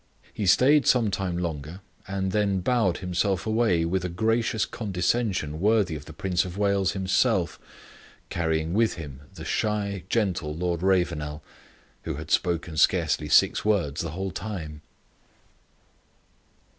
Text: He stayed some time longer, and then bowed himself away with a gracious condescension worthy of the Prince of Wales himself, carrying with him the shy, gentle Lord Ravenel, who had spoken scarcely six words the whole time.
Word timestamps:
He 0.33 0.47
stayed 0.47 0.87
some 0.87 1.11
time 1.11 1.37
longer, 1.37 1.79
and 2.07 2.31
then 2.31 2.61
bowed 2.61 2.97
himself 3.05 3.45
away 3.45 3.85
with 3.85 4.03
a 4.03 4.09
gracious 4.09 4.65
condescension 4.65 5.59
worthy 5.59 5.95
of 5.95 6.05
the 6.05 6.11
Prince 6.13 6.43
of 6.43 6.57
Wales 6.57 6.93
himself, 6.93 7.59
carrying 8.29 8.73
with 8.73 8.95
him 8.95 9.21
the 9.35 9.45
shy, 9.45 10.01
gentle 10.09 10.55
Lord 10.55 10.81
Ravenel, 10.81 11.43
who 12.01 12.15
had 12.15 12.31
spoken 12.31 12.77
scarcely 12.77 13.29
six 13.29 13.63
words 13.63 14.01
the 14.01 14.09
whole 14.09 14.31
time. 14.31 14.81